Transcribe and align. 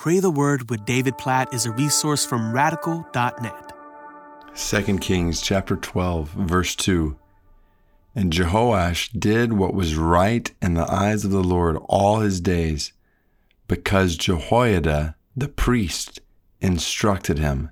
Pray 0.00 0.18
the 0.18 0.30
Word 0.30 0.70
with 0.70 0.86
David 0.86 1.18
Platt 1.18 1.52
is 1.52 1.66
a 1.66 1.72
resource 1.72 2.24
from 2.24 2.54
radical.net. 2.54 3.72
2 4.56 4.98
Kings 4.98 5.42
chapter 5.42 5.76
12, 5.76 6.30
verse 6.30 6.74
2. 6.74 7.18
And 8.14 8.32
Jehoash 8.32 9.10
did 9.20 9.52
what 9.52 9.74
was 9.74 9.96
right 9.96 10.50
in 10.62 10.72
the 10.72 10.90
eyes 10.90 11.26
of 11.26 11.32
the 11.32 11.44
Lord 11.44 11.76
all 11.84 12.20
his 12.20 12.40
days, 12.40 12.94
because 13.68 14.16
Jehoiada 14.16 15.16
the 15.36 15.48
priest 15.48 16.20
instructed 16.62 17.38
him. 17.38 17.70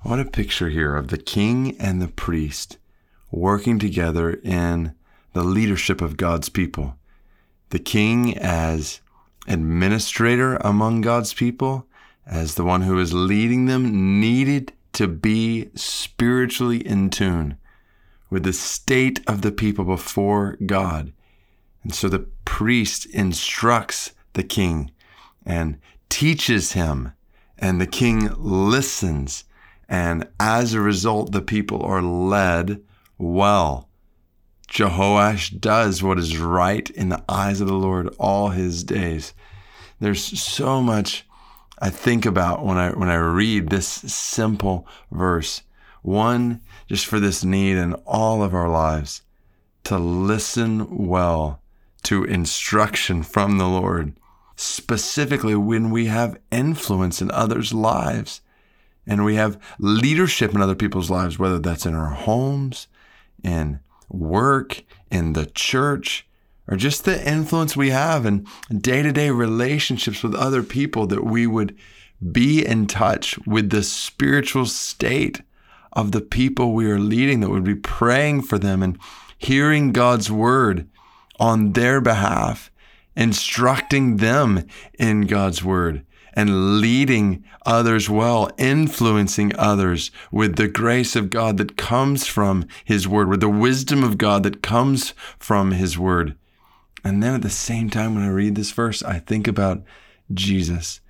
What 0.00 0.18
a 0.18 0.24
picture 0.24 0.68
here 0.68 0.96
of 0.96 1.08
the 1.08 1.18
king 1.18 1.76
and 1.78 2.02
the 2.02 2.08
priest 2.08 2.78
working 3.30 3.78
together 3.78 4.32
in 4.32 4.96
the 5.32 5.44
leadership 5.44 6.00
of 6.00 6.16
God's 6.16 6.48
people. 6.48 6.96
The 7.68 7.78
king 7.78 8.36
as 8.36 9.00
administrator 9.46 10.56
among 10.56 11.00
God's 11.00 11.34
people, 11.34 11.86
as 12.26 12.54
the 12.54 12.64
one 12.64 12.82
who 12.82 12.98
is 12.98 13.12
leading 13.12 13.66
them, 13.66 14.20
needed 14.20 14.72
to 14.92 15.08
be 15.08 15.70
spiritually 15.74 16.86
in 16.86 17.10
tune 17.10 17.56
with 18.30 18.44
the 18.44 18.52
state 18.52 19.20
of 19.26 19.42
the 19.42 19.52
people 19.52 19.84
before 19.84 20.56
God. 20.64 21.12
And 21.82 21.94
so 21.94 22.08
the 22.08 22.26
priest 22.44 23.06
instructs 23.06 24.12
the 24.34 24.42
king 24.42 24.90
and 25.44 25.78
teaches 26.08 26.72
him, 26.72 27.12
and 27.58 27.80
the 27.80 27.86
king 27.86 28.30
listens. 28.38 29.44
And 29.88 30.28
as 30.38 30.72
a 30.72 30.80
result, 30.80 31.32
the 31.32 31.42
people 31.42 31.82
are 31.82 32.02
led 32.02 32.82
well. 33.18 33.88
Jehoash 34.72 35.60
does 35.60 36.02
what 36.02 36.18
is 36.18 36.38
right 36.38 36.88
in 36.88 37.10
the 37.10 37.22
eyes 37.28 37.60
of 37.60 37.68
the 37.68 37.74
Lord 37.74 38.08
all 38.18 38.48
his 38.48 38.82
days. 38.82 39.34
There's 40.00 40.24
so 40.40 40.80
much 40.80 41.26
I 41.78 41.90
think 41.90 42.24
about 42.24 42.64
when 42.64 42.78
I 42.78 42.90
when 42.90 43.10
I 43.10 43.16
read 43.16 43.68
this 43.68 43.86
simple 43.86 44.86
verse. 45.10 45.62
One, 46.00 46.62
just 46.88 47.04
for 47.04 47.20
this 47.20 47.44
need 47.44 47.76
in 47.76 47.92
all 48.06 48.42
of 48.42 48.54
our 48.54 48.70
lives, 48.70 49.20
to 49.84 49.98
listen 49.98 51.06
well 51.06 51.60
to 52.04 52.24
instruction 52.24 53.22
from 53.22 53.58
the 53.58 53.68
Lord, 53.68 54.14
specifically 54.56 55.54
when 55.54 55.90
we 55.90 56.06
have 56.06 56.40
influence 56.50 57.20
in 57.20 57.30
others' 57.30 57.74
lives 57.74 58.40
and 59.06 59.22
we 59.22 59.34
have 59.34 59.60
leadership 59.78 60.54
in 60.54 60.62
other 60.62 60.74
people's 60.74 61.10
lives, 61.10 61.38
whether 61.38 61.58
that's 61.58 61.84
in 61.84 61.94
our 61.94 62.14
homes, 62.14 62.88
in 63.44 63.80
work, 64.12 64.82
in 65.10 65.34
the 65.34 65.46
church, 65.46 66.26
or 66.68 66.76
just 66.76 67.04
the 67.04 67.28
influence 67.28 67.76
we 67.76 67.90
have 67.90 68.24
in 68.24 68.46
day 68.70 69.02
to 69.02 69.12
day 69.12 69.30
relationships 69.30 70.22
with 70.22 70.34
other 70.34 70.62
people, 70.62 71.06
that 71.06 71.24
we 71.24 71.46
would 71.46 71.76
be 72.30 72.64
in 72.64 72.86
touch 72.86 73.38
with 73.46 73.70
the 73.70 73.82
spiritual 73.82 74.66
state 74.66 75.42
of 75.92 76.12
the 76.12 76.20
people 76.20 76.72
we 76.72 76.90
are 76.90 76.98
leading, 76.98 77.40
that 77.40 77.50
would 77.50 77.64
be 77.64 77.74
praying 77.74 78.42
for 78.42 78.58
them 78.58 78.82
and 78.82 78.98
hearing 79.36 79.92
God's 79.92 80.30
word 80.30 80.88
on 81.38 81.72
their 81.72 82.00
behalf, 82.00 82.70
instructing 83.16 84.18
them 84.18 84.66
in 84.98 85.22
God's 85.22 85.62
word 85.62 86.06
and 86.34 86.80
leading 86.80 87.44
others 87.66 88.08
well, 88.08 88.50
influencing 88.58 89.54
others 89.56 90.10
with 90.30 90.56
the 90.56 90.68
grace 90.68 91.14
of 91.14 91.30
God 91.30 91.58
that 91.58 91.76
comes 91.76 92.26
from 92.26 92.66
His 92.84 93.06
Word, 93.06 93.28
with 93.28 93.40
the 93.40 93.48
wisdom 93.48 94.02
of 94.02 94.18
God 94.18 94.42
that 94.42 94.62
comes 94.62 95.14
from 95.38 95.72
His 95.72 95.98
Word. 95.98 96.36
And 97.04 97.22
then 97.22 97.34
at 97.34 97.42
the 97.42 97.50
same 97.50 97.90
time, 97.90 98.14
when 98.14 98.24
I 98.24 98.28
read 98.28 98.54
this 98.54 98.70
verse, 98.70 99.02
I 99.02 99.18
think 99.18 99.48
about 99.48 99.82
Jesus, 100.32 101.00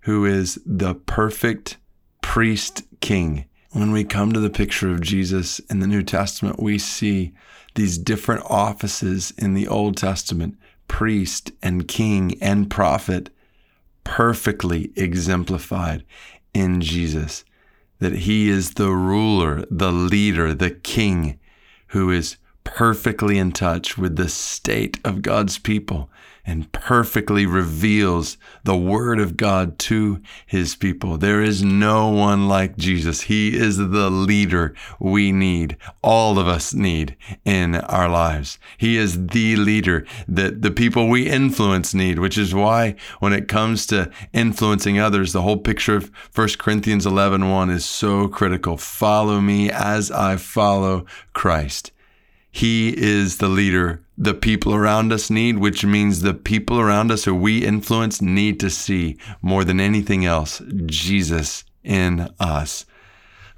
who 0.00 0.24
is 0.24 0.60
the 0.64 0.94
perfect 0.94 1.76
priest 2.22 2.82
king. 3.00 3.46
When 3.72 3.92
we 3.92 4.04
come 4.04 4.32
to 4.32 4.40
the 4.40 4.50
picture 4.50 4.90
of 4.90 5.00
Jesus 5.00 5.58
in 5.70 5.80
the 5.80 5.86
New 5.86 6.02
Testament, 6.02 6.60
we 6.60 6.78
see 6.78 7.32
these 7.74 7.98
different 7.98 8.44
offices 8.46 9.32
in 9.38 9.54
the 9.54 9.68
Old 9.68 9.96
Testament 9.96 10.56
priest 10.88 11.52
and 11.62 11.86
king 11.86 12.36
and 12.42 12.68
prophet 12.68 13.30
perfectly 14.04 14.92
exemplified 14.96 16.04
in 16.54 16.80
Jesus. 16.80 17.44
That 17.98 18.12
he 18.12 18.48
is 18.48 18.74
the 18.74 18.90
ruler, 18.90 19.64
the 19.70 19.92
leader, 19.92 20.54
the 20.54 20.70
king 20.70 21.38
who 21.88 22.10
is 22.10 22.38
perfectly 22.74 23.36
in 23.36 23.50
touch 23.50 23.98
with 23.98 24.14
the 24.14 24.28
state 24.28 24.98
of 25.04 25.22
God's 25.22 25.58
people 25.58 26.08
and 26.46 26.70
perfectly 26.72 27.44
reveals 27.44 28.38
the 28.62 28.76
word 28.76 29.18
of 29.18 29.36
God 29.36 29.78
to 29.80 30.22
his 30.46 30.76
people. 30.76 31.18
There 31.18 31.42
is 31.42 31.62
no 31.62 32.08
one 32.08 32.48
like 32.48 32.76
Jesus. 32.76 33.22
He 33.22 33.56
is 33.56 33.76
the 33.76 34.08
leader 34.08 34.74
we 34.98 35.32
need, 35.32 35.76
all 36.00 36.38
of 36.38 36.46
us 36.46 36.72
need 36.72 37.16
in 37.44 37.74
our 37.74 38.08
lives. 38.08 38.58
He 38.78 38.96
is 38.96 39.26
the 39.26 39.56
leader 39.56 40.06
that 40.28 40.62
the 40.62 40.70
people 40.70 41.08
we 41.08 41.28
influence 41.28 41.92
need, 41.92 42.20
which 42.20 42.38
is 42.38 42.54
why 42.54 42.94
when 43.18 43.32
it 43.32 43.48
comes 43.48 43.84
to 43.88 44.10
influencing 44.32 44.98
others, 44.98 45.32
the 45.32 45.42
whole 45.42 45.58
picture 45.58 45.96
of 45.96 46.10
1 46.34 46.48
Corinthians 46.58 47.04
11, 47.04 47.50
1 47.50 47.70
is 47.70 47.84
so 47.84 48.28
critical. 48.28 48.76
Follow 48.76 49.40
me 49.40 49.70
as 49.70 50.10
I 50.12 50.36
follow 50.36 51.04
Christ. 51.32 51.90
He 52.50 52.94
is 52.96 53.38
the 53.38 53.48
leader 53.48 54.02
the 54.20 54.34
people 54.34 54.74
around 54.74 55.12
us 55.12 55.30
need, 55.30 55.58
which 55.58 55.82
means 55.82 56.20
the 56.20 56.34
people 56.34 56.78
around 56.78 57.10
us 57.10 57.24
who 57.24 57.34
we 57.34 57.64
influence 57.64 58.20
need 58.20 58.60
to 58.60 58.68
see 58.68 59.16
more 59.40 59.64
than 59.64 59.80
anything 59.80 60.26
else 60.26 60.60
Jesus 60.84 61.64
in 61.82 62.28
us. 62.38 62.84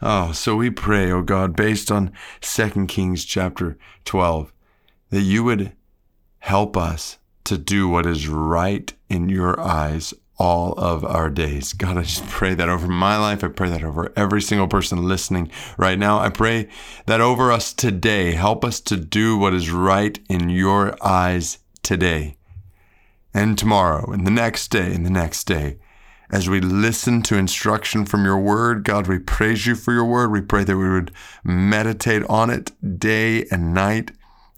Oh, 0.00 0.30
so 0.30 0.54
we 0.54 0.70
pray, 0.70 1.10
oh 1.10 1.22
God, 1.22 1.56
based 1.56 1.90
on 1.90 2.12
2 2.42 2.86
Kings 2.86 3.24
chapter 3.24 3.76
12, 4.04 4.52
that 5.10 5.22
you 5.22 5.42
would 5.42 5.72
help 6.38 6.76
us 6.76 7.18
to 7.44 7.58
do 7.58 7.88
what 7.88 8.06
is 8.06 8.28
right 8.28 8.92
in 9.08 9.28
your 9.28 9.58
eyes 9.60 10.14
all 10.38 10.72
of 10.74 11.04
our 11.04 11.30
days. 11.30 11.72
God, 11.72 11.96
I 11.96 12.02
just 12.02 12.26
pray 12.26 12.54
that 12.54 12.68
over 12.68 12.88
my 12.88 13.16
life. 13.16 13.44
I 13.44 13.48
pray 13.48 13.68
that 13.68 13.84
over 13.84 14.12
every 14.16 14.42
single 14.42 14.68
person 14.68 15.06
listening 15.06 15.50
right 15.76 15.98
now. 15.98 16.18
I 16.18 16.30
pray 16.30 16.68
that 17.06 17.20
over 17.20 17.52
us 17.52 17.72
today. 17.72 18.32
Help 18.32 18.64
us 18.64 18.80
to 18.80 18.96
do 18.96 19.38
what 19.38 19.54
is 19.54 19.70
right 19.70 20.18
in 20.28 20.48
your 20.48 20.96
eyes 21.04 21.58
today 21.82 22.36
and 23.34 23.58
tomorrow 23.58 24.10
and 24.12 24.26
the 24.26 24.30
next 24.30 24.68
day 24.68 24.92
and 24.92 25.06
the 25.06 25.10
next 25.10 25.44
day. 25.44 25.78
As 26.30 26.48
we 26.48 26.60
listen 26.60 27.20
to 27.22 27.36
instruction 27.36 28.06
from 28.06 28.24
your 28.24 28.38
word, 28.38 28.84
God, 28.84 29.06
we 29.06 29.18
praise 29.18 29.66
you 29.66 29.74
for 29.74 29.92
your 29.92 30.06
word. 30.06 30.32
We 30.32 30.40
pray 30.40 30.64
that 30.64 30.78
we 30.78 30.88
would 30.88 31.12
meditate 31.44 32.24
on 32.24 32.48
it 32.48 32.72
day 32.98 33.44
and 33.50 33.74
night 33.74 34.12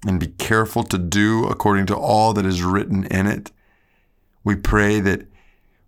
and 0.06 0.20
be 0.20 0.28
careful 0.28 0.84
to 0.84 0.98
do 0.98 1.44
according 1.46 1.86
to 1.86 1.96
all 1.96 2.32
that 2.34 2.46
is 2.46 2.62
written 2.62 3.06
in 3.06 3.26
it. 3.26 3.50
We 4.44 4.54
pray 4.54 5.00
that 5.00 5.26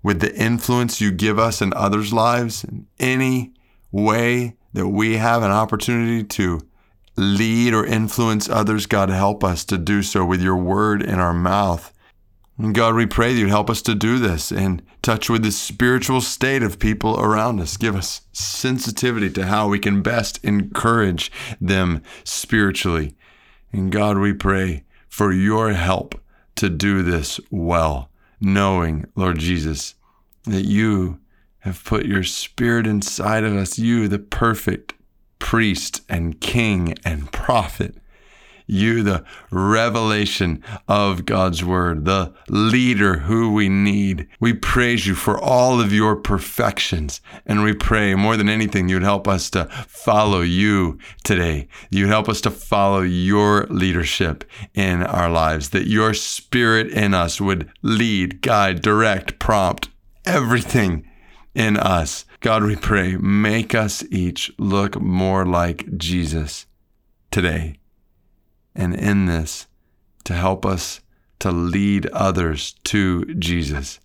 with 0.07 0.21
the 0.21 0.33
influence 0.37 1.01
you 1.01 1.11
give 1.11 1.37
us 1.37 1.61
in 1.61 1.73
others' 1.75 2.13
lives, 2.13 2.63
in 2.63 2.87
any 3.01 3.53
way 3.91 4.55
that 4.73 4.87
we 4.87 5.17
have 5.17 5.43
an 5.43 5.51
opportunity 5.51 6.23
to 6.23 6.61
lead 7.17 7.75
or 7.75 7.85
influence 7.85 8.49
others, 8.49 8.87
God, 8.87 9.09
help 9.09 9.43
us 9.43 9.65
to 9.65 9.77
do 9.77 10.05
so 10.05 10.25
with 10.25 10.41
your 10.41 10.55
word 10.55 11.03
in 11.03 11.19
our 11.19 11.35
mouth. 11.35 11.93
And 12.57 12.73
God, 12.73 12.95
we 12.95 13.07
pray 13.07 13.35
that 13.35 13.41
you'd 13.41 13.49
help 13.49 13.69
us 13.69 13.83
to 13.83 13.97
do 13.97 14.21
this 14.21 14.53
and 14.53 14.81
touch 15.03 15.29
with 15.29 15.43
the 15.43 15.51
spiritual 15.51 16.21
state 16.21 16.63
of 16.63 16.79
people 16.79 17.19
around 17.19 17.59
us. 17.59 17.77
Give 17.77 17.97
us 17.97 18.21
sensitivity 18.33 19.29
to 19.31 19.47
how 19.47 19.67
we 19.67 19.81
can 19.81 20.03
best 20.03 20.39
encourage 20.45 21.33
them 21.61 22.01
spiritually. 22.23 23.17
And 23.73 23.91
God, 23.91 24.19
we 24.19 24.35
pray 24.35 24.85
for 25.09 25.33
your 25.33 25.73
help 25.73 26.15
to 26.55 26.71
do 26.71 27.03
this 27.03 27.41
well, 27.51 28.09
knowing, 28.41 29.05
Lord 29.17 29.41
Jesus, 29.41 29.96
that 30.47 30.65
you 30.65 31.21
have 31.61 31.85
put 31.85 32.07
your 32.07 32.23
spirit 32.23 32.87
inside 32.87 33.45
of 33.45 33.55
us, 33.55 33.79
you, 33.79 34.09
the 34.09 34.19
perfect 34.19 34.95
priest 35.39 36.03
and 36.09 36.41
king 36.41 36.95
and 37.05 37.31
prophet, 37.33 37.97
you, 38.69 39.03
the 39.03 39.25
revelation 39.51 40.63
of 40.89 41.25
God's 41.25 41.65
word, 41.65 42.05
the 42.05 42.33
leader 42.49 43.19
who 43.19 43.53
we 43.53 43.69
need. 43.69 44.29
We 44.41 44.55
praise 44.55 45.07
you 45.07 45.15
for 45.15 45.39
all 45.39 45.81
of 45.81 45.93
your 45.93 46.17
perfections. 46.17 47.21
And 47.45 47.63
we 47.63 47.75
pray 47.75 48.15
more 48.15 48.37
than 48.37 48.49
anything, 48.49 48.89
you'd 48.89 49.03
help 49.03 49.29
us 49.29 49.51
to 49.51 49.67
follow 49.87 50.41
you 50.41 50.99
today. 51.23 51.69
You'd 51.91 52.09
help 52.09 52.29
us 52.29 52.41
to 52.43 52.51
follow 52.51 53.03
your 53.03 53.67
leadership 53.67 54.45
in 54.75 55.03
our 55.03 55.31
lives, 55.31 55.71
that 55.71 55.87
your 55.87 56.13
spirit 56.13 56.89
in 56.89 57.15
us 57.15 57.41
would 57.41 57.71
lead, 57.83 58.41
guide, 58.41 58.83
direct, 58.83 59.39
prompt, 59.39 59.91
everything 60.27 61.07
in 61.55 61.77
us. 61.77 62.27
God, 62.41 62.65
we 62.65 62.77
pray, 62.77 63.17
make 63.17 63.75
us 63.75 64.05
each 64.11 64.53
look 64.59 65.01
more 65.01 65.47
like 65.47 65.97
Jesus 65.97 66.67
today. 67.31 67.79
And 68.75 68.95
in 68.95 69.27
this, 69.27 69.67
to 70.25 70.35
help 70.35 70.67
us 70.67 71.01
to 71.39 71.51
lead 71.51 72.07
others 72.09 72.75
to 72.85 73.25
Jesus, 73.35 74.01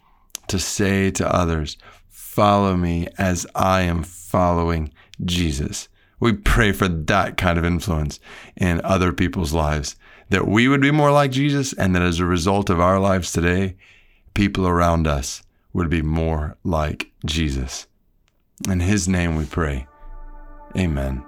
to 0.47 0.59
say 0.59 1.11
to 1.11 1.35
others, 1.35 1.77
Follow 2.07 2.77
me 2.77 3.07
as 3.17 3.45
I 3.53 3.81
am 3.81 4.03
following 4.03 4.93
Jesus. 5.25 5.89
We 6.21 6.31
pray 6.31 6.71
for 6.71 6.87
that 6.87 7.35
kind 7.35 7.57
of 7.57 7.65
influence 7.65 8.21
in 8.55 8.79
other 8.85 9.11
people's 9.11 9.51
lives, 9.51 9.97
that 10.29 10.47
we 10.47 10.69
would 10.69 10.79
be 10.79 10.91
more 10.91 11.11
like 11.11 11.31
Jesus, 11.31 11.73
and 11.73 11.93
that 11.93 12.01
as 12.01 12.19
a 12.19 12.25
result 12.25 12.69
of 12.69 12.79
our 12.79 12.99
lives 12.99 13.33
today, 13.33 13.75
people 14.33 14.65
around 14.65 15.07
us 15.07 15.43
would 15.73 15.89
be 15.89 16.01
more 16.01 16.57
like 16.63 17.11
Jesus. 17.25 17.87
In 18.69 18.79
his 18.79 19.07
name 19.07 19.35
we 19.35 19.45
pray. 19.45 19.87
Amen. 20.77 21.25